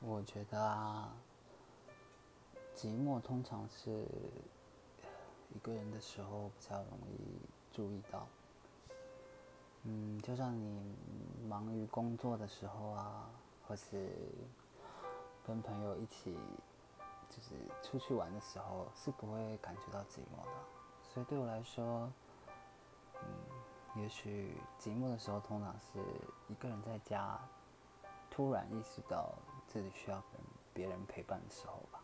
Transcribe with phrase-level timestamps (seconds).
[0.00, 1.12] 我觉得啊，
[2.74, 4.06] 寂寞通常是
[5.52, 7.40] 一个人的时候比较容易
[7.72, 8.26] 注意到。
[9.82, 10.94] 嗯，就像你
[11.48, 13.28] 忙于工作的时候啊，
[13.66, 14.08] 或是
[15.44, 16.36] 跟朋友一起
[17.28, 20.52] 就是出去玩的时候，是不会感觉到寂寞的。
[21.02, 22.10] 所以对我来说，
[23.14, 25.98] 嗯，也许寂寞的时候，通常是
[26.48, 27.38] 一个人在家，
[28.30, 29.34] 突然意识到
[29.68, 30.22] 自己需要
[30.72, 32.00] 别人陪伴的时候吧。